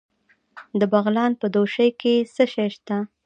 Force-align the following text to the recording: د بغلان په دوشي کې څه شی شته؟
د 0.79 0.81
بغلان 0.93 1.31
په 1.41 1.47
دوشي 1.55 1.89
کې 2.01 2.15
څه 2.33 2.43
شی 2.53 2.67
شته؟ 2.75 2.97